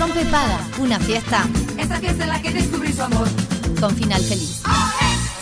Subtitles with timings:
[0.00, 1.46] Rompe Paga, una fiesta
[1.78, 3.28] Esta fiesta en la que descubrí su amor.
[3.78, 4.62] con final feliz.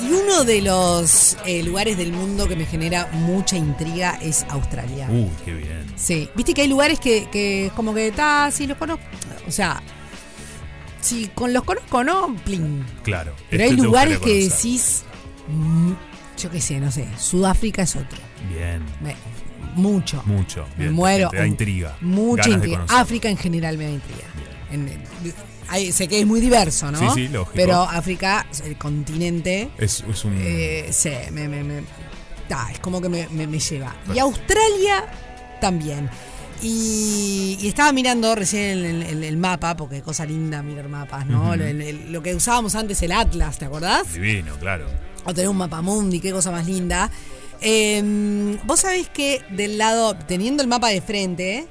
[0.00, 5.06] Y uno de los eh, lugares del mundo que me genera mucha intriga es Australia.
[5.10, 5.86] Uy, qué bien.
[5.96, 9.04] Sí, viste que hay lugares que, que como que está, sí, los conozco.
[9.46, 9.80] O sea,
[11.00, 12.34] si con los conozco, ¿no?
[12.44, 12.84] Plin.
[13.02, 13.34] Claro.
[13.50, 15.02] Pero Este hay lugares que decís,
[15.48, 15.92] mm,
[16.40, 18.18] yo qué sé, no sé, Sudáfrica es otro.
[18.52, 18.82] Bien.
[19.00, 19.16] Me-
[19.74, 20.22] mucho.
[20.26, 20.66] Mucho.
[20.76, 21.28] Me muero.
[21.30, 21.96] Te da intriga.
[22.00, 22.84] Mucha intriga.
[22.88, 24.24] África en general me da intriga.
[24.70, 25.04] En- en-
[25.68, 26.98] hay- sé que es muy diverso, ¿no?
[26.98, 27.52] Sí, sí, lógico.
[27.54, 30.34] Pero África, el continente, Es, es un.
[30.40, 31.82] eh, sí, me, me- me-
[32.72, 33.28] es como que me,
[33.58, 33.94] lleva.
[34.14, 35.06] Y Australia
[35.60, 36.08] también.
[36.62, 41.54] Y, y estaba mirando recién el, el- el mapa, porque cosa linda mirar mapas, ¿no?
[41.54, 44.12] El- lo que usábamos antes, el Atlas, ¿te acordás?
[44.12, 44.86] Divino, claro.
[45.24, 47.10] O tener un mapa mundi, qué cosa más linda.
[47.60, 51.68] Eh, Vos sabés que del lado, teniendo el mapa de frente,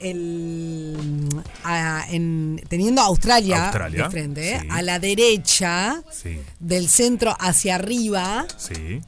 [0.00, 1.28] el,
[1.64, 4.66] a- en- teniendo Australia, Australia, de frente, sí.
[4.70, 6.38] a la derecha, Sí.
[6.60, 9.00] del centro hacia arriba, Sí.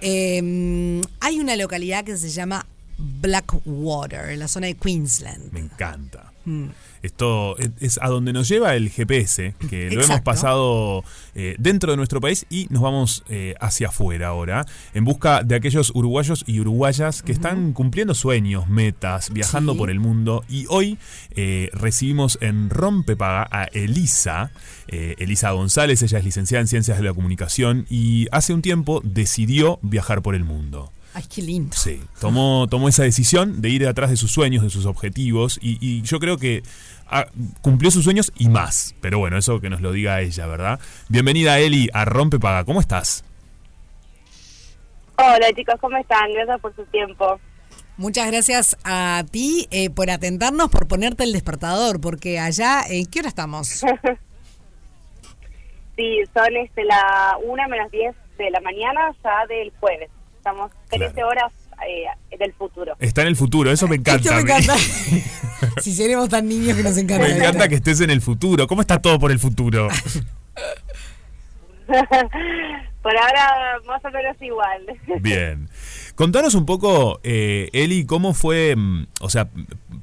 [0.00, 2.66] eh, hay una localidad que se llama
[2.98, 5.52] Blackwater, en la zona de Queensland.
[5.52, 6.32] Me encanta.
[6.44, 6.66] Mm.
[7.02, 11.04] Esto es, a donde nos lleva el GPS, que lo hemos pasado
[11.36, 15.54] eh, dentro de nuestro país y nos vamos eh, hacia afuera ahora, en busca de
[15.54, 19.78] aquellos uruguayos y uruguayas que están cumpliendo sueños, metas, viajando Sí.
[19.78, 20.44] por el mundo.
[20.48, 20.98] Y hoy
[21.36, 24.50] eh, recibimos en Rompepaga a Elisa,
[24.88, 29.00] eh, Elisa González, ella es licenciada en Ciencias de la Comunicación y hace un tiempo
[29.04, 30.90] decidió viajar por el mundo.
[31.18, 31.74] Ay, qué lindo.
[31.76, 35.76] Sí, tomó, tomó esa decisión de ir atrás de sus sueños, de sus objetivos, y,
[35.80, 36.62] y yo creo que
[37.08, 37.26] ah,
[37.60, 38.94] cumplió sus sueños y más.
[39.00, 40.78] Pero bueno, eso que nos lo diga ella, ¿verdad?
[41.08, 42.62] Bienvenida, Eli, a Rompe Paga.
[42.62, 43.24] ¿Cómo estás?
[45.16, 46.32] Hola chicos, ¿cómo están?
[46.32, 47.40] Gracias por su tiempo.
[47.96, 53.18] Muchas gracias a ti eh, por atentarnos, por ponerte el despertador, porque allá, ¿en qué
[53.18, 53.84] hora estamos?
[55.96, 60.08] Sí, son este, la 1 menos 10 de la mañana ya del jueves.
[60.48, 61.28] Estamos 13 Claro.
[61.28, 61.52] horas
[61.86, 62.96] eh, del futuro.
[62.98, 64.20] Está en el futuro, eso me encanta.
[64.22, 64.76] Esto me encanta.
[65.82, 67.26] si seremos tan niños que nos encanta.
[67.26, 68.66] Me encanta que estés en el futuro.
[68.66, 69.88] ¿Cómo está todo por el futuro?
[73.02, 74.82] por ahora más o menos igual.
[75.20, 75.68] Bien.
[76.14, 79.48] Contanos un poco, eh, Eli, cómo fue, mm, o sea,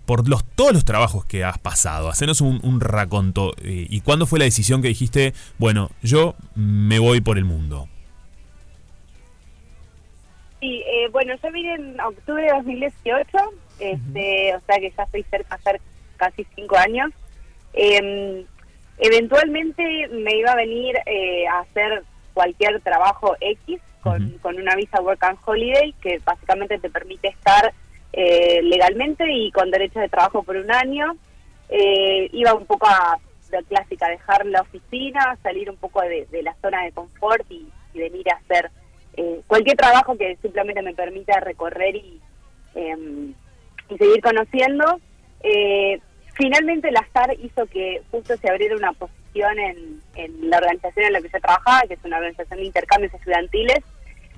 [0.06, 3.54] por los todos los trabajos que has pasado, hacenos un, un raconto.
[3.62, 7.90] eh, ¿Y cuándo fue la decisión que dijiste, bueno, yo me voy por el mundo?
[10.66, 13.38] Sí, eh, bueno, yo vine en octubre de 2018,
[13.78, 15.82] este, o sea que ya estoy cerca de hacer
[16.18, 17.12] casi cinco años.
[17.74, 18.44] Eh,
[18.98, 22.04] eventualmente me iba a venir eh, a hacer
[22.34, 27.72] cualquier trabajo X con, una visa Work and Holiday que básicamente te permite estar
[28.14, 31.16] eh, legalmente y con derechos de trabajo por un año.
[31.70, 33.20] Eh, iba un poco a
[33.52, 37.68] la clásica, dejar la oficina, salir un poco de, de la zona de confort y,
[37.94, 38.72] y venir a hacer
[39.18, 42.20] eh, cualquier trabajo que simplemente me permita recorrer y,
[42.76, 43.34] em,
[43.90, 45.00] y seguir conociendo.
[45.42, 46.00] Eh,
[46.34, 51.14] finalmente la STAR hizo que justo se abriera una posición en, en la organización en
[51.14, 53.80] la que yo trabajaba, que es una organización de intercambios estudiantiles.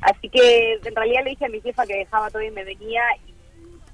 [0.01, 3.01] Así que en realidad le dije a mi jefa que dejaba todo y me venía
[3.25, 3.33] y,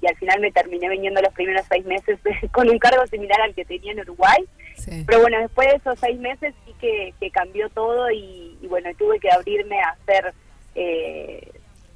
[0.02, 2.18] y al final me terminé viniendo los primeros seis meses
[2.52, 4.44] con un cargo similar al que tenía en Uruguay.
[4.76, 5.04] Sí.
[5.06, 8.90] Pero bueno, después de esos seis meses sí que, que cambió todo y, y bueno,
[8.98, 10.34] tuve que abrirme a hacer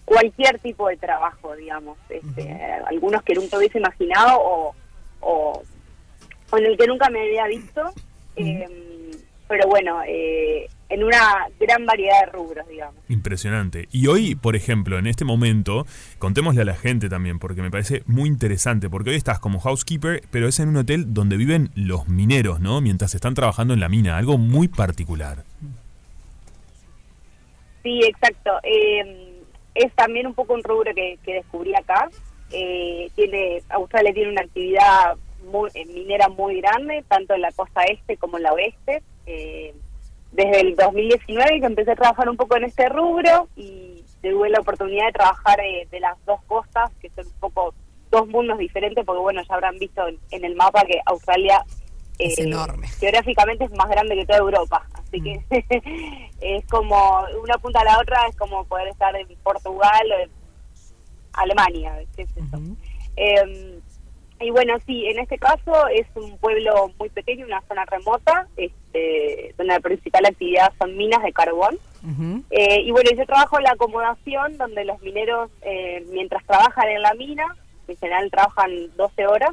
[0.08, 1.98] cualquier tipo de trabajo, digamos.
[2.08, 2.50] Este,
[2.86, 4.74] Algunos que nunca hubiese imaginado o,
[5.20, 5.62] o,
[6.50, 7.92] o en el que nunca me había visto.
[8.36, 8.66] Eh,
[9.48, 12.96] pero bueno, eh, en una gran variedad de rubros, digamos.
[13.08, 13.88] Impresionante.
[13.92, 15.86] Y hoy, por ejemplo, en este momento,
[16.18, 20.22] contémosle a la gente también, porque me parece muy interesante, porque hoy estás como housekeeper,
[20.30, 22.80] pero es en un hotel donde viven los mineros, ¿no?
[22.80, 25.44] Mientras están trabajando en la mina, algo muy particular.
[27.82, 28.52] Sí, exacto.
[28.62, 29.27] Eh,
[29.74, 32.08] es también un poco un rubro que, que descubrí acá.
[32.50, 37.82] Eh, tiene Australia tiene una actividad muy, eh, minera muy grande, tanto en la costa
[37.84, 39.02] este como en la oeste.
[39.26, 39.74] Eh,
[40.32, 44.60] desde el 2019 que empecé a trabajar un poco en este rubro y tuve la
[44.60, 47.74] oportunidad de trabajar eh, de las dos costas, que son un poco
[48.10, 51.64] dos mundos diferentes, porque bueno, ya habrán visto en, en el mapa que Australia
[52.18, 52.88] Es enorme.
[52.88, 55.40] geográficamente es más grande que toda Europa, así que
[56.40, 60.30] es como una punta a la otra, es como poder estar en Portugal o en
[61.34, 62.60] Alemania, qué es eso.
[63.16, 63.80] Eh,
[64.40, 69.54] y bueno, sí, en este caso es un pueblo muy pequeño, una zona remota, este,
[69.58, 71.78] donde la principal actividad son minas de carbón.
[72.50, 77.02] Eh, y bueno, yo trabajo en la acomodación, donde los mineros, eh, mientras trabajan en
[77.02, 77.56] la mina,
[77.88, 79.50] en general trabajan 12 horas,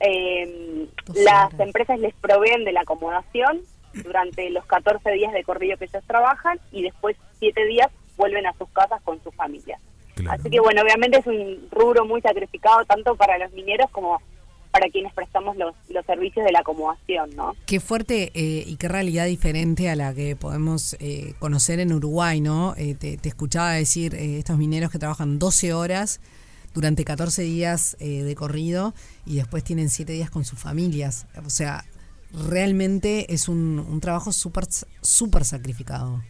[0.00, 3.60] eh, 12 las empresas les proveen de la acomodación
[3.92, 8.52] durante los 14 días de corrido que ellos trabajan y después 7 días vuelven a
[8.54, 9.80] sus casas con sus familias.
[10.14, 10.40] Claro.
[10.40, 14.20] Así que bueno, obviamente es un rubro muy sacrificado tanto para los mineros como
[14.74, 17.54] para quienes prestamos los, los servicios de la acomodación, ¿no?
[17.64, 22.40] Qué fuerte eh, y qué realidad diferente a la que podemos eh, conocer en Uruguay,
[22.40, 22.74] ¿no?
[22.76, 26.20] Eh, te, te escuchaba decir eh, estos mineros que trabajan 12 horas
[26.74, 28.94] durante 14 días eh, de corrido
[29.24, 31.26] y después tienen 7 días con sus familias.
[31.44, 31.84] O sea,
[32.32, 34.64] realmente es un, un trabajo súper
[35.00, 36.20] súper sacrificado.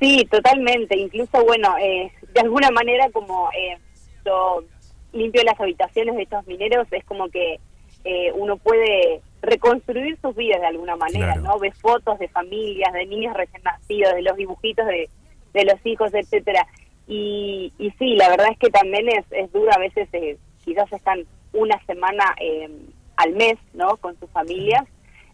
[0.00, 0.98] Sí, totalmente.
[0.98, 3.78] Incluso, bueno, eh, de alguna manera como eh,
[4.24, 4.64] yo
[5.12, 7.60] limpio las habitaciones de estos mineros, es como que
[8.04, 11.42] eh, uno puede reconstruir sus vidas de alguna manera, Claro.
[11.42, 11.58] ¿no?
[11.58, 15.08] Ves fotos de familias, de niños recién nacidos, de los dibujitos de,
[15.54, 16.66] de los hijos, etcétera.
[17.06, 20.90] Y, y sí, la verdad es que también es, es duro, a veces eh, quizás
[20.92, 22.68] están una semana eh,
[23.16, 23.96] al mes, ¿no?
[23.98, 24.84] Con sus familias.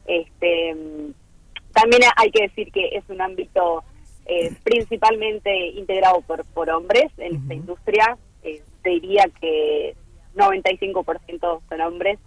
[0.07, 0.75] Este,
[1.73, 3.85] también hay que decir que es un ámbito
[4.27, 8.19] eh, principalmente integrado por, por hombres en esta industria.
[8.43, 9.95] Eh, te diría que
[10.35, 12.19] 95% son hombres.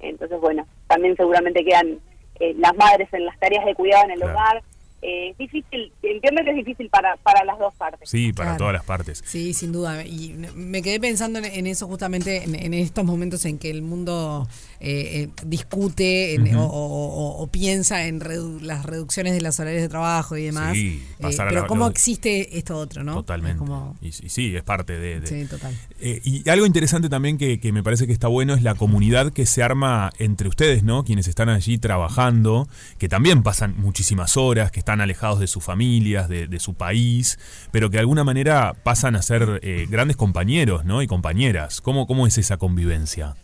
[0.00, 1.98] Entonces, bueno, también seguramente quedan
[2.40, 4.32] eh, las madres en las tareas de cuidado en el Claro.
[4.34, 4.62] hogar.
[5.02, 8.08] Eh, es difícil, entiendo que es difícil para, para las dos partes.
[8.08, 8.58] Sí, para Claro.
[8.58, 9.22] todas las partes.
[9.26, 10.04] Sí, sin duda.
[10.04, 13.82] Y me quedé pensando en, en eso justamente en, en estos momentos en que el
[13.82, 14.48] mundo
[14.80, 17.08] eh, eh, discute en- o, o-
[17.38, 20.72] o- o piensa en redu- las reducciones de los horarios de trabajo y demás.
[20.74, 23.14] Sí, Eh, pasar a pero la- ¿cómo lo- existe esto otro, no?
[23.14, 23.58] Totalmente.
[23.58, 25.20] Como- Y, y sí, es parte de...
[25.20, 25.74] de- sí, total.
[26.00, 29.32] Eh, y algo interesante también que, que me parece que está bueno es la comunidad
[29.32, 31.04] que se arma entre ustedes, ¿no?
[31.04, 36.28] Quienes están allí trabajando, que también pasan muchísimas horas, que están alejados de sus familias,
[36.28, 37.38] de, de su país,
[37.72, 41.02] pero que de alguna manera pasan a ser eh, grandes compañeros, ¿no?
[41.02, 41.80] Y compañeras.
[41.80, 43.36] ¿Cómo, ¿Cómo es esa convivencia?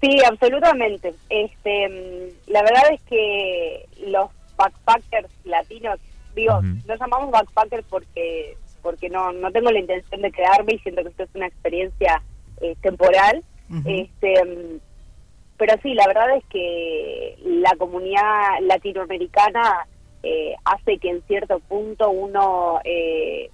[0.00, 1.14] Sí, absolutamente.
[1.28, 5.98] Este, mm, la verdad es que los backpackers latinos,
[6.34, 11.02] digo, nos llamamos backpackers porque porque no no tengo la intención de quedarme y siento
[11.02, 12.22] que esto es una experiencia
[12.60, 13.42] eh, temporal.
[13.84, 14.78] Este, mm,
[15.56, 19.86] pero sí, la verdad es que la comunidad latinoamericana
[20.22, 23.50] eh, hace que en cierto punto uno eh,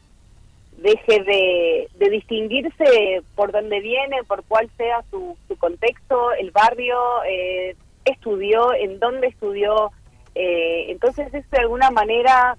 [0.78, 6.99] deje de, de distinguirse por dónde viene, por cuál sea su, su contexto, el barrio,
[7.28, 9.93] eh, estudió, en dónde estudió.
[10.34, 12.56] eh, entonces eso de alguna manera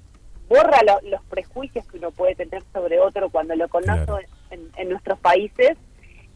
[0.48, 4.20] borra lo- los prejuicios que uno puede tener sobre otro cuando lo conoce Claro.
[4.52, 5.78] en, en nuestros países.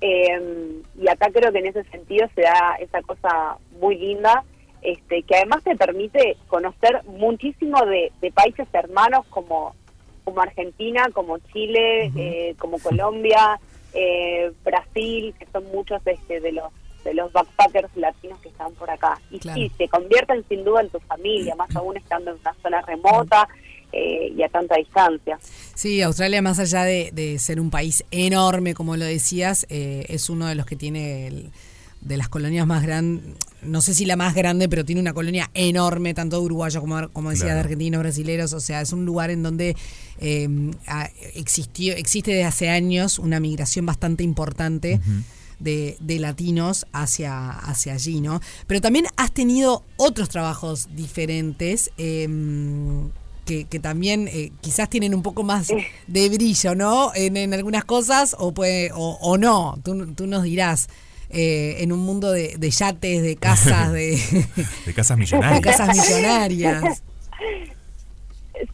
[0.02, 4.44] Eh, y acá creo que en ese sentido se da esa cosa muy linda,
[4.82, 9.76] este, que además te permite conocer muchísimo de, de países hermanos como,
[10.24, 13.60] como Argentina, como Chile, eh, como Colombia,
[13.94, 16.72] eh, Brasil, que son muchos este, de los
[17.04, 19.18] de los backpackers latinos que están por acá.
[19.32, 19.58] Y Claro.
[19.58, 23.48] sí, se convierten sin duda en tu familia, más aún estando en una zona remota
[23.92, 25.40] eh, y a tanta distancia.
[25.76, 30.30] Sí, Australia, más allá de, de ser un país enorme, como lo decías, eh, es
[30.30, 31.52] uno de los que tiene el-
[32.00, 35.50] de las colonias más grandes, no sé si la más grande, pero tiene una colonia
[35.56, 38.54] enorme, tanto de uruguayos como, como decía, de argentinos, brasileros.
[38.54, 39.76] O sea, es un lugar en donde
[40.20, 40.48] eh,
[40.86, 45.00] ha- existió, existe desde hace años una migración bastante importante.
[45.60, 48.42] De, de latinos hacia, hacia allí, ¿no?
[48.68, 53.10] Pero también has tenido otros trabajos diferentes em,
[53.48, 55.70] que, que también eh, quizás tienen un poco más
[56.06, 57.12] de brillo, ¿no?
[57.16, 60.88] En, en algunas cosas o, puede, o, o no, tú, tú nos dirás.
[61.30, 64.18] eh, en un mundo de, de yates, de casas, de,
[64.86, 65.62] De casas de millonarias.
[65.62, 67.04] casas millonarias.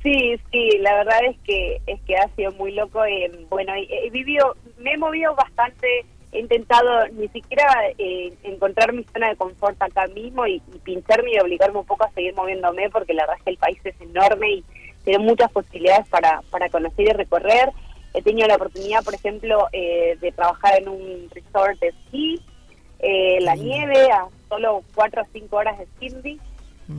[0.01, 3.03] Sí, sí, la verdad es que es que ha sido muy loco.
[3.05, 5.87] eh, bueno, he, he vivido, me he movido bastante,
[6.33, 7.65] he intentado ni siquiera
[7.97, 12.05] eh, encontrar mi zona de confort acá mismo y, y pincharme y obligarme un poco
[12.05, 14.63] a seguir moviéndome porque la verdad es que el país es enorme y
[15.03, 17.69] tiene muchas posibilidades para, para conocer y recorrer.
[18.13, 22.41] He tenido la oportunidad, por ejemplo, eh, de trabajar en un resort de esquí,
[22.99, 26.39] eh, la nieve, a solo cuatro o cinco horas de Cindy.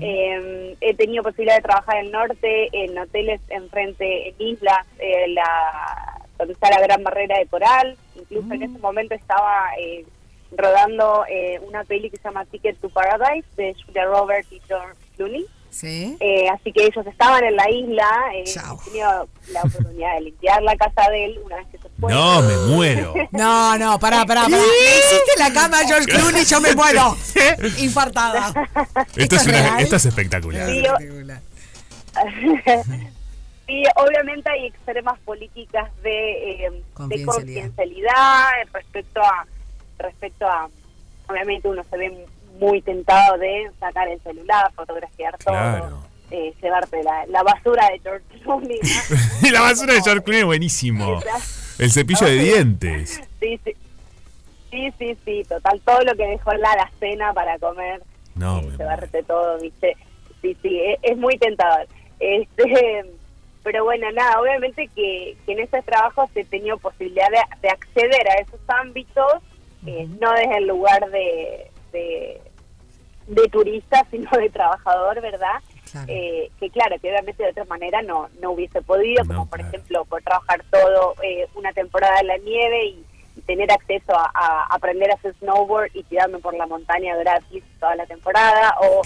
[0.00, 5.28] Eh, he tenido posibilidad de trabajar en el norte, en hoteles enfrente, en islas, eh,
[5.28, 7.96] la, donde está la gran barrera de coral.
[8.16, 10.04] Incluso en ese momento estaba eh,
[10.56, 14.94] rodando eh, una peli que se llama Ticket to Paradise de Julia Roberts y George
[15.16, 15.46] Clooney.
[15.70, 16.16] ¿Sí?
[16.20, 18.08] Eh, así que ellos estaban en la isla.
[18.36, 18.44] Eh,
[18.84, 22.12] tenido la oportunidad de limpiar la casa de él una vez que se fue.
[22.12, 23.12] No, me muero.
[23.32, 24.56] No, no, pará, pará, pará.
[24.58, 27.16] Hiciste la cama George Clooney, yo me muero.
[27.78, 28.48] Infartada.
[28.48, 30.68] Esto es, ¿Esto es una- esto es espectacular.
[30.68, 31.40] Sí, Espectacular.
[33.66, 36.70] Sí, obviamente hay extremas políticas de, eh,
[37.08, 38.48] de Confidencialidad.
[38.72, 39.46] respecto a,
[39.98, 40.68] respecto a,
[41.28, 42.26] obviamente uno se ve
[42.60, 45.86] muy tentado de sacar el celular, fotografiar Claro.
[45.88, 48.78] todo, eh, llevarte la, la basura de George Clooney.
[48.82, 49.48] ¿no?
[49.48, 51.20] y la basura de George Clooney es buenísimo.
[51.78, 53.22] El cepillo de dientes.
[53.40, 53.72] Sí, sí.
[54.70, 55.80] Sí, sí, sí, total.
[55.84, 58.02] Todo lo que dejó en la alacena para comer,
[58.34, 59.96] No, eh, llevarte todo, ¿viste?
[60.42, 61.86] Sí, sí, es, es muy tentador.
[62.18, 63.04] Este,
[63.64, 68.30] pero bueno, nada, obviamente que, que en ese trabajo se tenía posibilidad de, de acceder
[68.30, 69.32] a esos ámbitos,
[69.86, 72.40] eh, no desde el lugar de, de,
[73.26, 75.60] de turista, sino de trabajador, ¿verdad?
[75.90, 76.06] Claro.
[76.08, 79.58] Eh, que claro, que obviamente de otra manera no, no hubiese podido, No, como por
[79.60, 79.74] claro.
[79.74, 83.04] ejemplo por trabajar todo eh, una temporada en la nieve y,
[83.36, 87.64] y tener acceso a, a aprender a hacer snowboard y tirarme por la montaña gratis
[87.80, 89.02] toda la temporada, o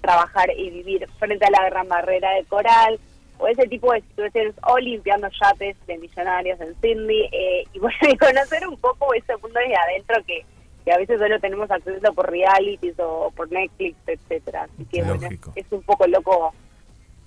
[0.00, 2.98] trabajar y vivir frente a la gran barrera de coral,
[3.42, 7.96] o ese tipo de situaciones, o limpiando yates de millonarios en Sydney, eh, y bueno,
[8.08, 10.44] y conocer un poco ese mundo desde adentro que,
[10.84, 14.68] que a veces solo tenemos acceso por realities o por Netflix, etcétera.
[14.72, 16.54] Así que bueno, es un poco loco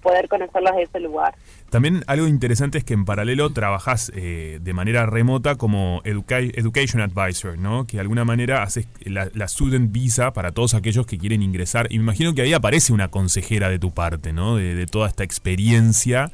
[0.05, 1.35] poder conocerlos de ese lugar.
[1.69, 7.01] También algo interesante es que en paralelo trabajás eh, de manera remota como educa- Education
[7.01, 7.85] Advisor, ¿no?
[7.87, 11.87] Que de alguna manera haces la, la Student Visa para todos aquellos que quieren ingresar.
[11.89, 14.55] Y me imagino que ahí aparece una consejera de tu parte, ¿no?
[14.55, 16.31] De, de toda esta experiencia,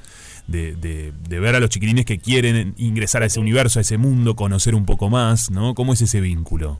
[0.47, 3.97] de, de- de ver a los chiquilines que quieren ingresar a ese universo, a ese
[3.97, 5.73] mundo, conocer un poco más, ¿no?
[5.75, 6.79] ¿Cómo es ese vínculo?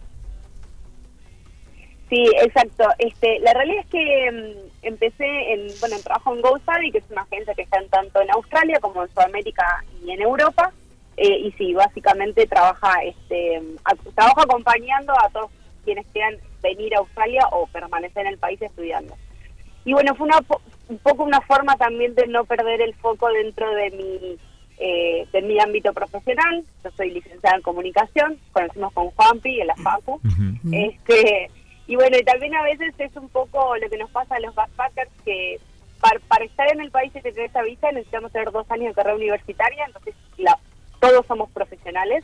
[2.12, 2.84] Sí, exacto.
[3.00, 7.10] Este, la realidad es que mm, empecé en, bueno, en trabajo en GoStudy, que es
[7.10, 9.64] una agencia que está en tanto en Australia como en Sudamérica
[10.06, 10.74] y en Europa.
[11.16, 15.50] Eh, y sí, básicamente trabaja, este, a- trabaja acompañando a todos
[15.86, 19.16] quienes quieran venir a Australia o permanecer en el país estudiando.
[19.86, 20.40] Y bueno, fue una,
[20.90, 24.38] un poco una forma también de no perder el foco dentro de mi,
[24.80, 26.64] eh, de mi ámbito profesional.
[26.84, 30.14] Yo soy licenciada en comunicación, conocimos con Juanpi en la FACU.
[30.16, 30.70] Ujú.
[30.74, 31.50] Este,
[31.88, 34.54] y bueno, y también a veces es un poco lo que nos pasa a los
[34.56, 35.60] backpackers, que
[36.00, 38.94] para, para estar en el país y tener esa visa necesitamos tener dos años de
[38.96, 40.58] carrera universitaria, entonces la-
[41.00, 42.24] todos somos profesionales.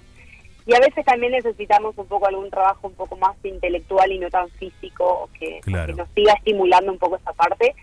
[0.65, 4.29] Y a veces también necesitamos un poco algún trabajo un poco más intelectual y no
[4.29, 5.87] tan físico, que, Claro.
[5.87, 7.73] que nos siga estimulando un poco esa parte.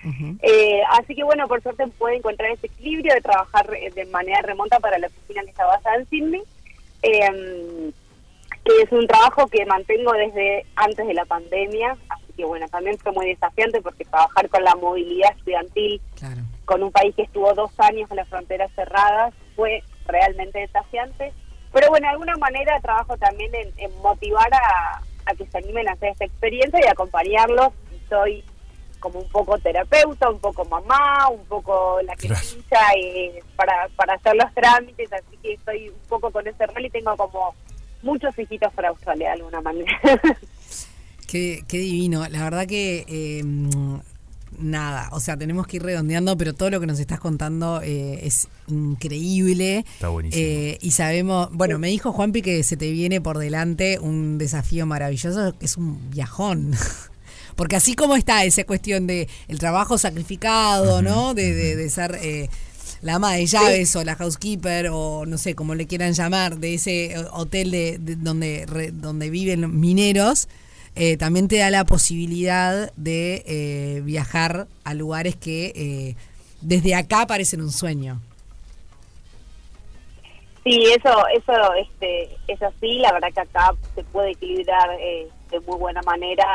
[0.43, 4.43] Eh, así que bueno, por suerte puede encontrar ese equilibrio de trabajar eh, de manera
[4.43, 6.43] remota para la oficina que está basada en Sydney.
[7.03, 7.91] Eh,
[8.65, 12.99] que es un trabajo que mantengo desde antes de la pandemia, así que bueno, también
[12.99, 16.41] fue muy desafiante porque trabajar con la movilidad estudiantil Claro.
[16.65, 21.33] con un país que estuvo dos años con las fronteras cerradas fue realmente desafiante.
[21.73, 25.89] Pero bueno, de alguna manera trabajo también en, en motivar a, a que se animen
[25.89, 27.69] a hacer esta experiencia y acompañarlos.
[28.09, 28.45] Soy
[29.01, 32.43] como un poco terapeuta, un poco mamá, un poco la que Claro.
[32.97, 36.91] eh, para, para hacer los trámites, así que estoy un poco con ese rol y
[36.91, 37.55] tengo como
[38.05, 39.99] muchos hijitos para Australia de alguna manera.
[41.27, 42.29] Qué, qué divino.
[42.29, 43.97] La verdad que eh, mm,
[44.59, 48.21] nada, o sea, tenemos que ir redondeando, pero todo lo que nos estás contando eh,
[48.23, 49.79] es increíble.
[49.95, 50.43] Está buenísimo.
[50.45, 54.87] Eh, y sabemos, bueno, me dijo Juanpi que se te viene por delante un desafío
[54.87, 56.73] maravilloso, que es un viajón.
[57.57, 61.35] Porque así como está esa cuestión de el trabajo sacrificado, ¿no?
[61.35, 62.49] De, de- de ser eh,
[63.05, 66.75] la ama de llaves o la housekeeper o no sé, como le quieran llamar, de
[66.75, 70.49] ese eh, hotel de, de donde, re- donde viven los mineros,
[70.97, 76.17] eh, también te da la posibilidad de eh, viajar a lugares que eh,
[76.63, 78.21] desde acá parecen un sueño.
[80.65, 82.99] Sí, eso, eso este, es así.
[83.01, 86.47] La verdad que acá se puede equilibrar eh, de muy buena manera,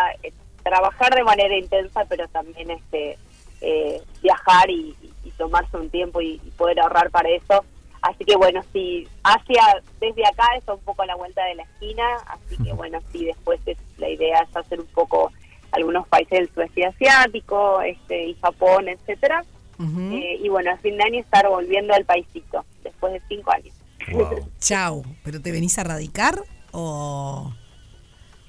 [0.64, 3.20] trabajar de manera intensa, pero también este,
[3.62, 4.96] eh, viajar y,
[5.38, 7.64] tomarse un tiempo y, y poder ahorrar para eso.
[8.02, 11.64] Así que bueno, sí, Asia desde acá es un poco a la vuelta de la
[11.64, 15.32] esquina, así que bueno, sí, después es, la idea es hacer un poco
[15.72, 19.44] algunos países del sudeste asiático este, y Japón, etcétera.
[19.80, 23.74] Eh, y bueno, a fin de año estar volviendo al paisito, después de cinco años.
[24.12, 24.50] Wow.
[24.60, 27.54] Chau, ¿pero te venís a radicar o,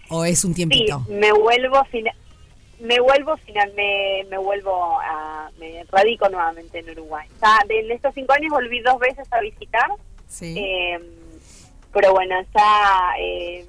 [0.09, 1.07] o es un Sí, tiempito?
[1.09, 1.85] me vuelvo
[2.81, 7.27] me vuelvo final, me, me vuelvo a, me radico nuevamente en Uruguay.
[7.43, 9.89] Ya de en estos cinco años volví dos veces a visitar,
[10.27, 10.55] Sí.
[10.59, 10.99] eh,
[11.93, 13.67] pero bueno, ya eh,